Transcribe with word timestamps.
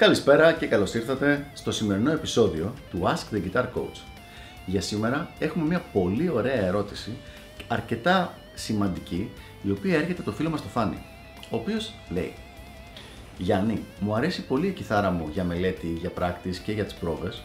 Καλησπέρα 0.00 0.52
και 0.52 0.66
καλώς 0.66 0.94
ήρθατε 0.94 1.46
στο 1.54 1.72
σημερινό 1.72 2.12
επεισόδιο 2.12 2.74
του 2.90 3.02
Ask 3.02 3.34
the 3.34 3.40
Guitar 3.44 3.62
Coach. 3.62 4.00
Για 4.66 4.80
σήμερα 4.80 5.30
έχουμε 5.38 5.64
μια 5.64 5.82
πολύ 5.92 6.28
ωραία 6.28 6.64
ερώτηση, 6.66 7.16
αρκετά 7.68 8.34
σημαντική, 8.54 9.30
η 9.62 9.70
οποία 9.70 9.96
έρχεται 9.96 10.22
το 10.22 10.32
φίλο 10.32 10.50
μας 10.50 10.62
το 10.62 10.68
Φάνη, 10.68 11.02
ο 11.50 11.56
οποίος 11.56 11.92
λέει 12.10 12.34
Γιάννη, 13.38 13.84
μου 14.00 14.14
αρέσει 14.14 14.46
πολύ 14.46 14.66
η 14.66 14.72
κιθάρα 14.72 15.10
μου 15.10 15.28
για 15.32 15.44
μελέτη, 15.44 15.86
για 15.86 16.10
practice 16.18 16.56
και 16.64 16.72
για 16.72 16.84
τις 16.84 16.94
πρόβες, 16.94 17.42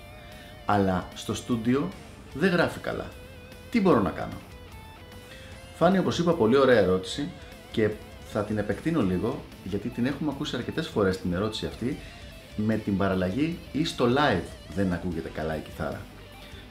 αλλά 0.66 1.08
στο 1.16 1.34
στούντιο 1.34 1.90
δεν 2.34 2.52
γράφει 2.52 2.80
καλά. 2.80 3.06
Τι 3.72 3.82
μπορώ 3.82 4.02
να 4.02 4.10
κάνω; 4.10 4.38
Φάνη, 5.76 5.98
όπως 5.98 6.20
είπα, 6.20 6.34
πολύ 6.34 6.58
ωραία 6.58 6.80
ερώτηση 6.80 7.30
και 7.72 7.90
θα 8.32 8.44
την 8.44 8.58
επεκτείνω 8.58 9.02
λίγο 9.02 9.44
γιατί 9.64 9.90
την 9.90 10.06
έχουμε 10.06 10.32
ακούσει 10.34 10.56
αρκετές 10.56 10.88
φορές 10.88 11.18
την 11.18 11.34
ερώτηση 11.34 11.66
αυτή 11.66 11.98
με 12.56 12.76
την 12.76 12.98
παραλλαγή 12.98 13.58
ή 13.72 13.86
στο 13.86 14.06
live 14.06 14.44
δεν 14.76 14.94
ακούγεται 14.94 15.30
καλά 15.30 15.56
η 15.56 15.60
κιθάρα. 15.60 16.02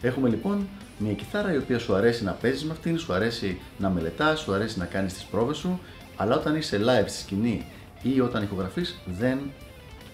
Έχουμε 0.00 0.28
λοιπόν 0.28 0.68
μια 0.98 1.12
κιθάρα 1.12 1.52
η 1.52 1.56
οποία 1.56 1.78
σου 1.78 1.94
αρέσει 1.94 2.24
να 2.24 2.32
παίζεις 2.32 2.64
με 2.64 2.72
αυτήν, 2.72 2.98
σου 2.98 3.12
αρέσει 3.12 3.60
να 3.78 3.90
μελετάς, 3.90 4.40
σου 4.40 4.52
αρέσει 4.52 4.78
να 4.78 4.84
κάνεις 4.84 5.14
τις 5.14 5.22
πρόβες 5.22 5.56
σου, 5.56 5.80
αλλά 6.16 6.36
όταν 6.36 6.56
είσαι 6.56 6.80
live 6.84 7.08
στη 7.08 7.18
σκηνή 7.18 7.66
ή 8.02 8.20
όταν 8.20 8.42
ηχογραφείς 8.42 8.98
δεν 9.06 9.38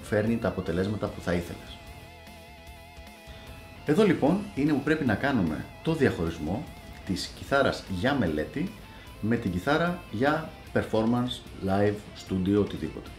φέρνει 0.03 0.37
τα 0.37 0.49
αποτελέσματα 0.49 1.07
που 1.07 1.21
θα 1.21 1.33
ήθελες. 1.33 1.79
Εδώ 3.87 4.05
λοιπόν 4.05 4.41
είναι 4.55 4.73
που 4.73 4.83
πρέπει 4.83 5.05
να 5.05 5.15
κάνουμε 5.15 5.65
το 5.83 5.95
διαχωρισμό 5.95 6.65
της 7.07 7.31
κιθάρας 7.39 7.83
για 7.99 8.15
μελέτη 8.15 8.73
με 9.21 9.37
την 9.37 9.51
κιθάρα 9.51 10.03
για 10.11 10.51
performance, 10.73 11.67
live, 11.67 11.95
studio, 12.27 12.59
οτιδήποτε. 12.59 13.11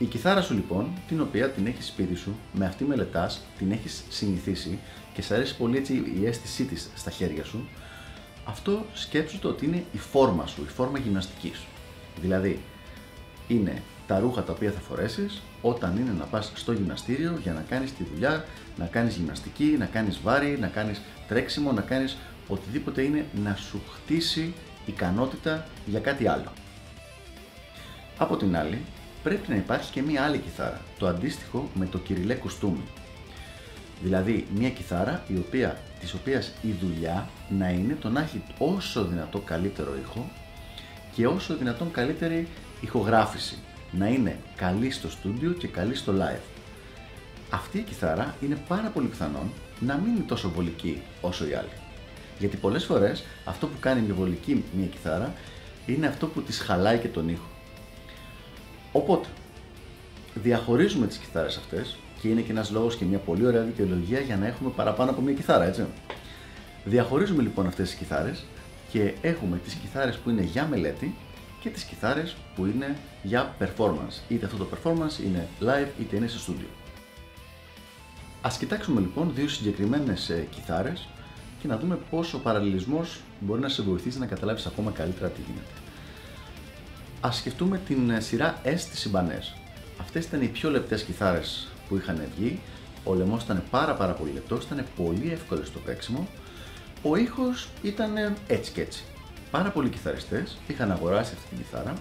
Η 0.00 0.04
κιθάρα 0.04 0.42
σου 0.42 0.54
λοιπόν, 0.54 0.90
την 1.08 1.20
οποία 1.20 1.50
την 1.50 1.66
έχεις 1.66 1.86
σπίτι 1.86 2.14
σου, 2.14 2.36
με 2.52 2.66
αυτή 2.66 2.84
μελετάς, 2.84 3.40
την 3.58 3.72
έχεις 3.72 4.04
συνηθίσει 4.08 4.78
και 5.14 5.22
σε 5.22 5.34
αρέσει 5.34 5.56
πολύ 5.56 5.76
έτσι 5.76 5.94
η 6.20 6.26
αίσθησή 6.26 6.64
της 6.64 6.90
στα 6.96 7.10
χέρια 7.10 7.44
σου, 7.44 7.68
αυτό 8.44 8.84
σκέψου 8.94 9.38
το 9.38 9.48
ότι 9.48 9.66
είναι 9.66 9.84
η 9.92 9.98
φόρμα 9.98 10.46
σου, 10.46 10.62
η 10.62 10.68
φόρμα 10.68 10.98
γυμναστικής 10.98 11.56
σου. 11.56 11.66
Δηλαδή, 12.20 12.60
είναι 13.48 13.82
τα 14.06 14.18
ρούχα 14.18 14.42
τα 14.42 14.52
οποία 14.52 14.70
θα 14.70 14.80
φορέσεις 14.80 15.42
όταν 15.62 15.96
είναι 15.96 16.14
να 16.18 16.24
πας 16.24 16.52
στο 16.54 16.72
γυμναστήριο 16.72 17.38
για 17.42 17.52
να 17.52 17.64
κάνεις 17.68 17.94
τη 17.94 18.04
δουλειά, 18.14 18.44
να 18.76 18.86
κάνεις 18.86 19.16
γυμναστική, 19.16 19.76
να 19.78 19.86
κάνεις 19.86 20.20
βάρη, 20.22 20.58
να 20.60 20.66
κάνεις 20.66 21.00
τρέξιμο, 21.28 21.72
να 21.72 21.80
κάνεις 21.80 22.16
οτιδήποτε 22.48 23.02
είναι 23.02 23.26
να 23.44 23.54
σου 23.54 23.80
χτίσει 23.94 24.54
ικανότητα 24.86 25.66
για 25.86 26.00
κάτι 26.00 26.26
άλλο. 26.26 26.52
Από 28.18 28.36
την 28.36 28.56
άλλη, 28.56 28.80
πρέπει 29.22 29.50
να 29.50 29.56
υπάρχει 29.56 29.90
και 29.90 30.02
μία 30.02 30.22
άλλη 30.22 30.38
κιθάρα, 30.38 30.80
το 30.98 31.06
αντίστοιχο 31.06 31.68
με 31.74 31.86
το 31.86 31.98
κυριλέ 31.98 32.34
κουστούμι. 32.34 32.84
Δηλαδή, 34.02 34.46
μία 34.54 34.70
κιθάρα 34.70 35.24
η 35.28 35.36
οποία, 35.36 35.78
της 36.00 36.14
οποίας 36.14 36.52
η 36.62 36.74
δουλειά 36.80 37.28
να 37.48 37.68
είναι 37.68 37.96
το 38.00 38.08
να 38.08 38.20
έχει 38.20 38.42
όσο 38.58 39.04
δυνατό 39.04 39.38
καλύτερο 39.38 39.96
ήχο 40.02 40.30
και 41.14 41.26
όσο 41.26 41.56
δυνατόν 41.56 41.90
καλύτερη 41.90 42.48
ηχογράφηση. 42.80 43.58
Να 43.92 44.06
είναι 44.06 44.38
καλή 44.56 44.90
στο 44.90 45.10
στούντιο 45.10 45.52
και 45.52 45.68
καλή 45.68 45.94
στο 45.94 46.12
live. 46.18 46.42
Αυτή 47.50 47.78
η 47.78 47.82
κιθάρα 47.82 48.34
είναι 48.42 48.58
πάρα 48.68 48.88
πολύ 48.88 49.06
πιθανόν 49.06 49.52
να 49.80 49.94
μην 49.96 50.14
είναι 50.14 50.24
τόσο 50.26 50.50
βολική 50.50 51.02
όσο 51.20 51.48
η 51.48 51.54
άλλη. 51.54 51.68
Γιατί 52.38 52.56
πολλές 52.56 52.84
φορές 52.84 53.24
αυτό 53.44 53.66
που 53.66 53.78
κάνει 53.80 54.00
μια 54.00 54.14
βολική 54.14 54.64
μια 54.76 54.86
κιθάρα 54.86 55.34
είναι 55.86 56.06
αυτό 56.06 56.26
που 56.26 56.42
της 56.42 56.58
χαλάει 56.58 56.98
και 56.98 57.08
τον 57.08 57.28
ήχο. 57.28 57.48
Οπότε, 58.92 59.28
διαχωρίζουμε 60.34 61.06
τις 61.06 61.16
κιθάρες 61.16 61.56
αυτές 61.56 61.96
και 62.20 62.28
είναι 62.28 62.40
και 62.40 62.50
ένας 62.50 62.70
λόγος 62.70 62.96
και 62.96 63.04
μια 63.04 63.18
πολύ 63.18 63.46
ωραία 63.46 63.62
δικαιολογία 63.62 64.20
για 64.20 64.36
να 64.36 64.46
έχουμε 64.46 64.70
παραπάνω 64.76 65.10
από 65.10 65.20
μια 65.20 65.34
κιθάρα, 65.34 65.64
έτσι. 65.64 65.86
Διαχωρίζουμε 66.84 67.42
λοιπόν 67.42 67.66
αυτές 67.66 67.88
τις 67.88 67.98
κιθάρες 67.98 68.44
και 68.90 69.14
έχουμε 69.20 69.58
τις 69.64 69.74
κιθάρες 69.74 70.16
που 70.16 70.30
είναι 70.30 70.42
για 70.42 70.66
μελέτη 70.66 71.14
και 71.60 71.68
τις 71.68 71.82
κιθάρες 71.82 72.36
που 72.54 72.66
είναι 72.66 72.96
για 73.22 73.54
performance. 73.60 74.20
Είτε 74.28 74.46
αυτό 74.46 74.56
το 74.56 74.66
performance 74.74 75.24
είναι 75.24 75.48
live 75.60 75.88
είτε 76.00 76.16
είναι 76.16 76.26
στο 76.26 76.52
studio. 76.52 76.68
Ας 78.42 78.58
κοιτάξουμε 78.58 79.00
λοιπόν 79.00 79.32
δύο 79.34 79.48
συγκεκριμένες 79.48 80.28
ε, 80.30 80.46
κιθάρες 80.50 81.08
και 81.60 81.68
να 81.68 81.78
δούμε 81.78 81.98
πώς 82.10 82.34
ο 82.34 82.38
παραλληλισμός 82.38 83.20
μπορεί 83.40 83.60
να 83.60 83.68
σε 83.68 83.82
βοηθήσει 83.82 84.18
να 84.18 84.26
καταλάβεις 84.26 84.66
ακόμα 84.66 84.90
καλύτερα 84.90 85.28
τι 85.28 85.40
γίνεται. 85.46 85.89
Ας 87.20 87.36
σκεφτούμε 87.36 87.80
την 87.86 88.10
ε, 88.10 88.20
σειρά 88.20 88.60
S 88.64 88.80
της 88.90 89.10
Ibanez. 89.12 89.56
Αυτές 90.00 90.24
ήταν 90.24 90.42
οι 90.42 90.46
πιο 90.46 90.70
λεπτές 90.70 91.02
κιθάρες 91.02 91.68
που 91.88 91.96
είχαν 91.96 92.22
βγει. 92.36 92.60
Ο 93.04 93.14
λαιμός 93.14 93.42
ήταν 93.42 93.62
πάρα 93.70 93.94
πάρα 93.94 94.12
πολύ 94.12 94.30
λεπτός, 94.30 94.64
ήταν 94.64 94.84
πολύ 94.96 95.30
εύκολο 95.32 95.64
στο 95.64 95.78
παίξιμο. 95.78 96.28
Ο 97.02 97.16
ήχος 97.16 97.68
ήταν 97.82 98.16
ε, 98.16 98.34
έτσι 98.46 98.72
και 98.72 98.80
έτσι. 98.80 99.04
Πάρα 99.50 99.70
πολλοί 99.70 99.88
κιθαριστές 99.88 100.56
είχαν 100.66 100.92
αγοράσει 100.92 101.32
αυτή 101.36 101.48
την 101.48 101.58
κιθάρα, 101.58 101.94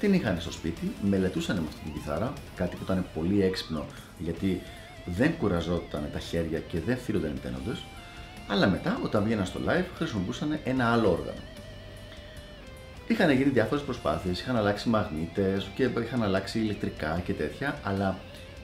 την 0.00 0.12
είχαν 0.12 0.40
στο 0.40 0.52
σπίτι, 0.52 0.92
μελετούσαν 1.02 1.56
με 1.56 1.64
αυτή 1.68 1.80
την 1.84 1.92
κιθάρα, 1.92 2.32
κάτι 2.56 2.76
που 2.76 2.82
ήταν 2.82 3.06
πολύ 3.14 3.42
έξυπνο 3.42 3.84
γιατί 4.18 4.62
δεν 5.04 5.36
κουραζόταν 5.36 6.08
τα 6.12 6.18
χέρια 6.18 6.58
και 6.58 6.80
δεν 6.80 6.96
φύρονταν 6.96 7.30
οι 7.36 7.38
τένοντες, 7.38 7.84
αλλά 8.48 8.68
μετά 8.68 9.00
όταν 9.04 9.24
βγαίναν 9.24 9.46
στο 9.46 9.60
live 9.66 9.84
χρησιμοποιούσαν 9.96 10.58
ένα 10.64 10.92
άλλο 10.92 11.10
όργανο. 11.10 11.40
Είχαν 13.10 13.30
γίνει 13.30 13.50
διάφορες 13.50 13.84
προσπάθειες, 13.84 14.40
είχαν 14.40 14.56
αλλάξει 14.56 14.88
μαγνήτες 14.88 15.68
και 15.74 15.90
είχαν 16.02 16.22
αλλάξει 16.22 16.58
ηλεκτρικά 16.58 17.22
και 17.24 17.32
τέτοια, 17.32 17.78
αλλά 17.82 18.18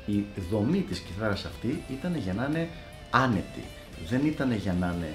η 0.06 0.24
δομή 0.50 0.80
της 0.80 0.98
κιθάρας 0.98 1.44
αυτή 1.44 1.82
ήταν 1.90 2.16
για 2.16 2.32
να 2.32 2.46
είναι 2.48 2.68
άνετη. 3.10 3.64
Δεν 4.08 4.26
ήταν 4.26 4.52
για 4.52 4.74
να, 4.80 4.94
είναι, 4.96 5.14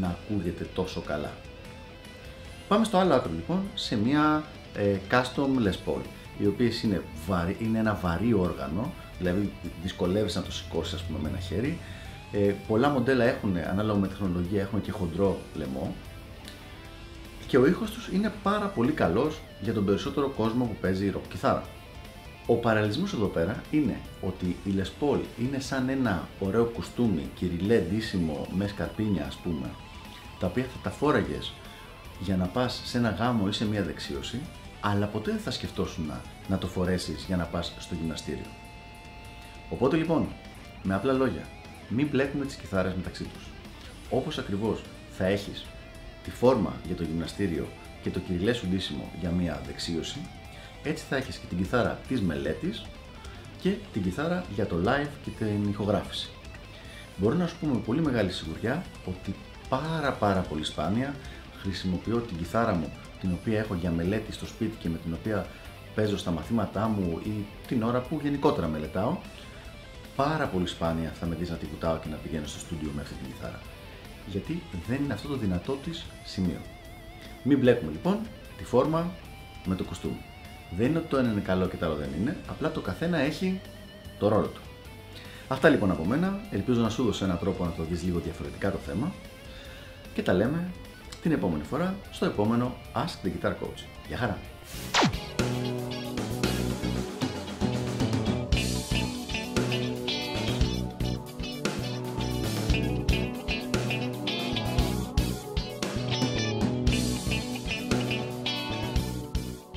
να 0.00 0.06
ακούγεται 0.06 0.66
τόσο 0.74 1.00
καλά. 1.00 1.30
Πάμε 2.68 2.84
στο 2.84 2.98
άλλο 2.98 3.14
άκρο 3.14 3.30
λοιπόν, 3.34 3.62
σε 3.74 3.96
μια 3.96 4.44
ε, 4.76 4.96
custom 5.10 5.66
Les 5.66 5.90
Paul, 5.92 6.02
οι 6.38 6.46
οποίες 6.46 6.82
είναι, 6.82 7.02
είναι 7.58 7.78
ένα 7.78 7.98
βαρύ 8.02 8.32
όργανο, 8.34 8.92
δηλαδή 9.18 9.52
δυσκολεύεσαι 9.82 10.38
να 10.38 10.44
το 10.44 10.52
σηκώσεις 10.52 10.94
ας 10.94 11.02
πούμε 11.02 11.18
με 11.22 11.28
ένα 11.28 11.38
χέρι. 11.38 11.78
Ε, 12.32 12.54
πολλά 12.68 12.88
μοντέλα 12.88 13.24
έχουν, 13.24 13.56
ανάλογα 13.70 13.98
με 13.98 14.08
τεχνολογία, 14.08 14.60
έχουν 14.60 14.80
και 14.80 14.90
χοντρό 14.90 15.38
λαιμό, 15.54 15.94
και 17.48 17.58
ο 17.58 17.66
ήχος 17.66 17.90
τους 17.90 18.08
είναι 18.08 18.32
πάρα 18.42 18.66
πολύ 18.66 18.92
καλός 18.92 19.40
για 19.60 19.72
τον 19.72 19.84
περισσότερο 19.84 20.28
κόσμο 20.28 20.64
που 20.64 20.76
παίζει 20.80 21.12
rock 21.14 21.28
κιθάρα. 21.28 21.64
Ο 22.46 22.54
παραλληλισμός 22.54 23.12
εδώ 23.12 23.26
πέρα 23.26 23.62
είναι 23.70 23.96
ότι 24.20 24.56
η 24.64 24.74
Les 24.76 25.02
Paul 25.02 25.20
είναι 25.38 25.58
σαν 25.58 25.88
ένα 25.88 26.28
ωραίο 26.38 26.64
κουστούμι, 26.64 27.30
κυριλέ 27.34 27.78
ντύσιμο 27.78 28.46
με 28.56 28.66
σκαρπίνια 28.66 29.24
ας 29.26 29.34
πούμε, 29.34 29.70
τα 30.38 30.46
οποία 30.46 30.62
θα 30.64 30.78
τα 30.82 30.90
φόραγες 30.90 31.52
για 32.20 32.36
να 32.36 32.46
πας 32.46 32.82
σε 32.84 32.98
ένα 32.98 33.10
γάμο 33.10 33.44
ή 33.48 33.52
σε 33.52 33.66
μια 33.66 33.82
δεξίωση, 33.82 34.40
αλλά 34.80 35.06
ποτέ 35.06 35.30
δεν 35.30 35.40
θα 35.40 35.50
σκεφτόσουν 35.50 36.06
να, 36.06 36.20
να 36.48 36.58
το 36.58 36.66
φορέσεις 36.66 37.24
για 37.26 37.36
να 37.36 37.44
πας 37.44 37.72
στο 37.78 37.94
γυμναστήριο. 37.94 38.50
Οπότε 39.70 39.96
λοιπόν, 39.96 40.28
με 40.82 40.94
απλά 40.94 41.12
λόγια, 41.12 41.42
μην 41.88 42.08
μπλέκουμε 42.10 42.44
τις 42.44 42.54
κιθάρες 42.54 42.94
μεταξύ 42.94 43.24
τους. 43.24 43.42
Όπως 44.10 44.38
ακριβώς 44.38 44.82
θα 45.10 45.26
έχεις 45.26 45.66
τη 46.24 46.30
φόρμα 46.30 46.72
για 46.86 46.94
το 46.94 47.02
γυμναστήριο 47.02 47.66
και 48.02 48.10
το 48.10 48.18
κυριλέ 48.18 48.52
σου 48.52 48.66
ντύσιμο 48.66 49.10
για 49.20 49.30
μια 49.30 49.62
δεξίωση, 49.66 50.18
έτσι 50.82 51.04
θα 51.08 51.16
έχεις 51.16 51.36
και 51.36 51.46
την 51.48 51.58
κιθάρα 51.58 51.98
της 52.08 52.20
μελέτης 52.20 52.86
και 53.60 53.74
την 53.92 54.02
κιθάρα 54.02 54.44
για 54.54 54.66
το 54.66 54.76
live 54.84 55.08
και 55.24 55.30
την 55.44 55.68
ηχογράφηση. 55.68 56.28
Μπορώ 57.16 57.34
να 57.34 57.46
σου 57.46 57.56
πούμε 57.60 57.72
με 57.72 57.80
πολύ 57.80 58.00
μεγάλη 58.00 58.32
σιγουριά 58.32 58.84
ότι 59.04 59.34
πάρα 59.68 60.12
πάρα 60.12 60.40
πολύ 60.40 60.64
σπάνια 60.64 61.14
χρησιμοποιώ 61.60 62.16
την 62.18 62.36
κιθάρα 62.36 62.74
μου 62.74 62.92
την 63.20 63.32
οποία 63.40 63.58
έχω 63.58 63.74
για 63.74 63.90
μελέτη 63.90 64.32
στο 64.32 64.46
σπίτι 64.46 64.76
και 64.78 64.88
με 64.88 64.98
την 64.98 65.12
οποία 65.12 65.46
παίζω 65.94 66.18
στα 66.18 66.30
μαθήματά 66.30 66.88
μου 66.88 67.20
ή 67.24 67.46
την 67.66 67.82
ώρα 67.82 68.00
που 68.00 68.20
γενικότερα 68.22 68.66
μελετάω. 68.66 69.16
Πάρα 70.16 70.46
πολύ 70.46 70.66
σπάνια 70.66 71.12
θα 71.20 71.26
με 71.26 71.34
δεις 71.34 71.50
να 71.50 71.56
την 71.56 71.68
κουτάω 71.68 71.98
και 71.98 72.08
να 72.08 72.16
πηγαίνω 72.16 72.46
στο 72.46 72.58
στούντιο 72.58 72.90
με 72.94 73.02
αυτή 73.02 73.14
την 73.14 73.32
κιθάρα 73.32 73.60
γιατί 74.26 74.62
δεν 74.88 75.02
είναι 75.04 75.12
αυτό 75.12 75.28
το 75.28 75.36
δυνατό 75.36 75.72
της 75.72 76.06
σημείο. 76.24 76.60
Μην 77.42 77.58
μπλέκουμε 77.58 77.90
λοιπόν 77.92 78.18
τη 78.56 78.64
φόρμα 78.64 79.10
με 79.64 79.74
το 79.74 79.84
κουστούμι. 79.84 80.24
Δεν 80.76 80.86
είναι 80.86 80.98
ότι 80.98 81.08
το 81.08 81.16
ένα 81.16 81.30
είναι 81.30 81.40
καλό 81.40 81.68
και 81.68 81.76
το 81.76 81.86
άλλο 81.86 81.94
δεν 81.94 82.08
είναι, 82.20 82.36
απλά 82.48 82.70
το 82.70 82.80
καθένα 82.80 83.18
έχει 83.18 83.60
το 84.18 84.28
ρόλο 84.28 84.46
του. 84.46 84.60
Αυτά 85.48 85.68
λοιπόν 85.68 85.90
από 85.90 86.04
μένα, 86.04 86.40
ελπίζω 86.50 86.80
να 86.80 86.90
σου 86.90 87.04
δώσω 87.04 87.24
έναν 87.24 87.38
τρόπο 87.38 87.64
να 87.64 87.70
το 87.70 87.82
δεις 87.82 88.02
λίγο 88.02 88.18
διαφορετικά 88.18 88.70
το 88.70 88.78
θέμα 88.78 89.12
και 90.14 90.22
τα 90.22 90.32
λέμε 90.32 90.70
την 91.22 91.32
επόμενη 91.32 91.62
φορά 91.62 91.94
στο 92.10 92.24
επόμενο 92.24 92.74
Ask 92.94 93.26
the 93.26 93.28
Guitar 93.28 93.50
Coach. 93.50 93.84
Γεια 94.08 94.16
χαρά! 94.16 94.38